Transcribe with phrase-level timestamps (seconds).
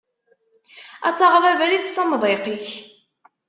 [1.07, 2.69] Ad taɣeḍ abrid s amḍiq-ik.